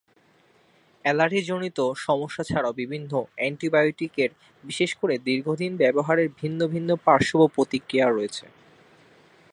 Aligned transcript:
অ্যলার্জিজনিত 1.05 1.79
সমস্যা 1.97 2.43
ছাড়াও 2.43 2.73
বিভিন্ন 2.73 3.11
অ্যান্টিবায়োটিকের 3.37 4.31
বিশেষ 4.63 4.91
করে 4.95 5.15
দীর্ঘদিন 5.27 5.71
ব্যবহারে 5.77 6.23
ভিন্ন 6.39 6.59
ভিন্ন 6.67 6.89
পাশর্ব 7.05 7.41
প্রতিক্রিয়া 7.55 8.07
রয়েছে। 8.09 8.45